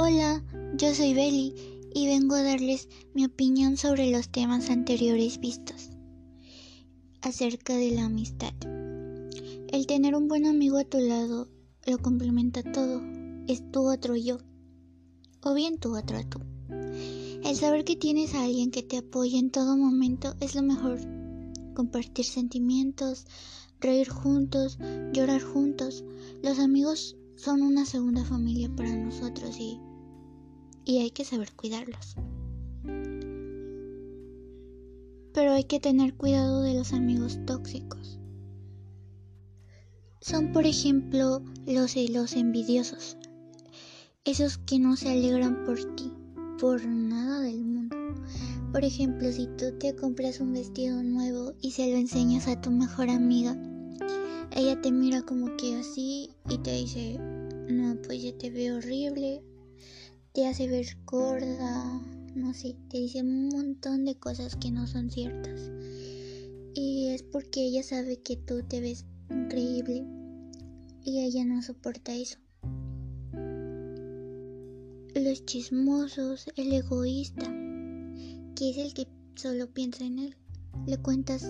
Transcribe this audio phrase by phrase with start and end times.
[0.00, 0.44] Hola,
[0.76, 1.56] yo soy Beli
[1.92, 5.90] y vengo a darles mi opinión sobre los temas anteriores vistos
[7.20, 8.52] acerca de la amistad.
[8.62, 11.48] El tener un buen amigo a tu lado
[11.84, 13.02] lo complementa todo,
[13.48, 14.38] es tu otro yo,
[15.42, 16.42] o bien tu otro tú.
[17.42, 21.00] El saber que tienes a alguien que te apoya en todo momento es lo mejor.
[21.74, 23.26] Compartir sentimientos,
[23.80, 24.78] reír juntos,
[25.12, 26.04] llorar juntos.
[26.40, 29.80] Los amigos son una segunda familia para nosotros y,
[30.84, 32.16] y hay que saber cuidarlos.
[35.32, 38.18] Pero hay que tener cuidado de los amigos tóxicos.
[40.20, 43.16] Son por ejemplo los, los envidiosos,
[44.24, 46.12] esos que no se alegran por ti,
[46.58, 47.96] por nada del mundo.
[48.72, 52.72] Por ejemplo, si tú te compras un vestido nuevo y se lo enseñas a tu
[52.72, 53.56] mejor amiga,
[54.58, 57.16] ella te mira como que así y te dice,
[57.68, 59.40] no, pues ya te veo horrible,
[60.32, 62.02] te hace ver gorda,
[62.34, 65.70] no sé, te dice un montón de cosas que no son ciertas.
[66.74, 70.04] Y es porque ella sabe que tú te ves increíble
[71.04, 72.38] y ella no soporta eso.
[75.14, 77.44] Los chismosos, el egoísta,
[78.56, 79.06] que es el que
[79.36, 80.36] solo piensa en él.
[80.84, 81.48] Le cuentas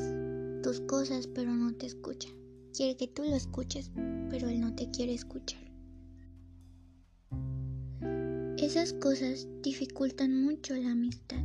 [0.62, 2.28] tus cosas pero no te escucha.
[2.78, 3.90] Quiere que tú lo escuches,
[4.30, 5.58] pero él no te quiere escuchar.
[8.56, 11.42] Esas cosas dificultan mucho la amistad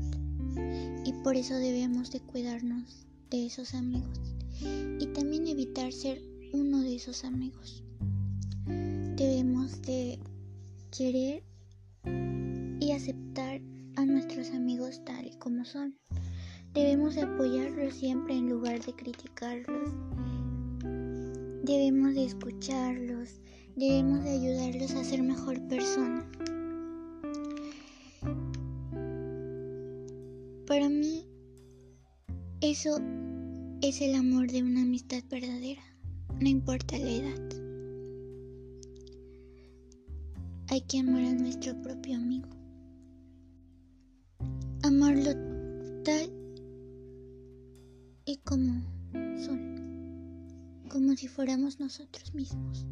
[1.04, 4.36] y por eso debemos de cuidarnos de esos amigos
[5.00, 7.84] y también evitar ser uno de esos amigos.
[8.68, 10.20] Debemos de
[10.96, 11.42] querer
[12.80, 13.60] y aceptar
[13.96, 15.98] a nuestros amigos tal y como son.
[16.76, 19.90] Debemos de apoyarlos siempre en lugar de criticarlos.
[21.64, 23.40] Debemos de escucharlos,
[23.78, 26.30] debemos de ayudarlos a ser mejor persona.
[30.68, 31.26] Para mí,
[32.60, 33.00] eso
[33.82, 35.82] es el amor de una amistad verdadera,
[36.38, 37.50] no importa la edad.
[40.68, 42.50] Hay que amar a nuestro propio amigo.
[44.84, 45.32] Amarlo
[46.04, 46.30] tal
[48.26, 48.82] y como
[49.38, 49.73] son,
[50.94, 52.86] como si fuéramos nosotros mismos.